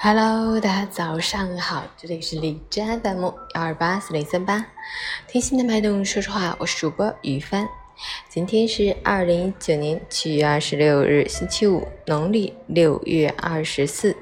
[0.00, 4.64] Hello，大家早上好，这里是李真 FM 幺二八四零三八，
[5.26, 7.68] 听心的脉动，说实话，我是主播于帆。
[8.28, 14.14] 今天是二零一九年七月二十六日，星期五，农历六月二十四，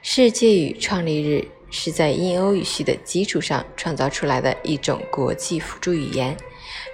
[0.00, 6.36] 世界语创立日是在印欧语系的基础上创造出来的一种国际辅助语言，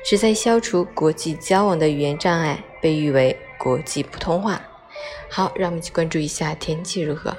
[0.02, 4.58] 旨在消除国际交往的语言障碍，被誉为国际普通话。
[5.28, 7.36] 好，让我们去关注一下天气如何。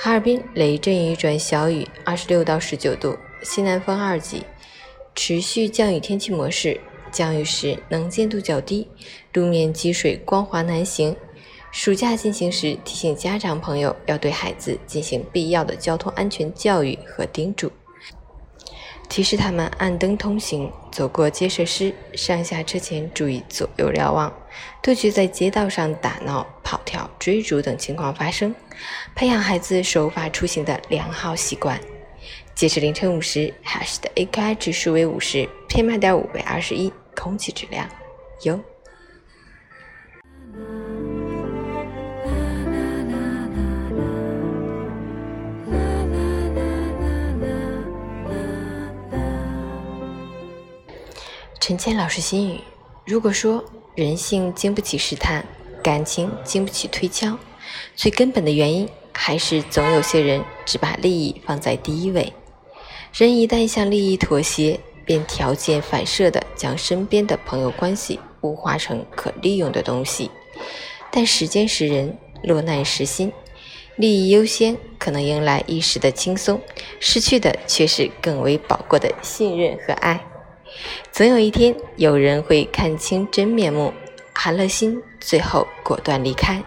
[0.00, 4.44] 哈尔滨雷阵雨转小雨，二十六到十九度，西南风二级，
[5.12, 6.80] 持续降雨天气模式。
[7.10, 8.86] 降雨时能见度较低，
[9.32, 11.16] 路面积水光滑难行。
[11.72, 17.68] 暑假进行时，提醒家长朋友要对孩子进行必要的交通安全教育和叮嘱。
[19.08, 24.32] 提示他们按灯通行，走过街设施，上下车前注意左右瞭望，
[24.82, 28.54] 杜绝在街道上打闹、跑跳、追逐等情况发生，
[29.14, 31.80] 培养孩子守法出行的良好习惯。
[32.54, 37.88] 截至凌晨五时，，h a s h 的 AQI 指数为五十，PM 点五为二十一，空气质量
[38.42, 38.60] 优。
[51.68, 52.58] 陈谦老师心语：
[53.04, 53.62] 如果说
[53.94, 55.44] 人性经不起试探，
[55.82, 57.36] 感情经不起推敲，
[57.94, 62.32] 最根本的原因还是总有些人只把利益放在第一位。
[63.12, 70.30] 人一旦向利益妥协，便条件反射地将身边的朋友关系物化成可利用的东西。
[71.10, 73.30] 但时间识人，落难识心，
[73.96, 76.58] 利益优先可能迎来一时的轻松，
[76.98, 80.18] 失去的却是更为宝贵的信任和爱。
[81.12, 83.92] 总有一天，有人会看清真面目，
[84.34, 86.62] 寒了心，最后果断离开。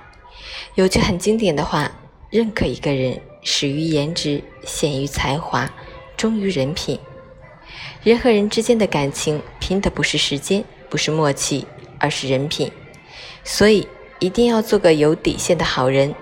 [0.76, 1.92] 有句很经典的话：
[2.30, 5.70] 认可一个人，始于颜值，陷于才华，
[6.17, 6.99] 忠于人品。
[8.04, 11.66] 人和人之间的感情，拼的不是时间，不是默契，
[11.99, 12.72] 而是人品。
[13.43, 13.88] 所以，
[14.20, 16.14] 一定要做个有底线的好人，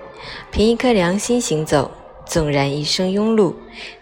[0.52, 1.92] 凭一颗良心行走。
[2.26, 3.56] 纵然一生庸碌，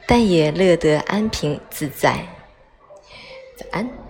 [0.05, 2.36] 但也乐得安平自在。
[3.57, 4.06] 早安。